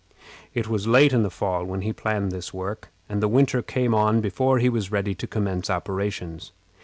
[0.55, 3.93] It was late in the fall when he planned this work, and the winter came
[3.93, 6.51] on before he was ready to commence operations.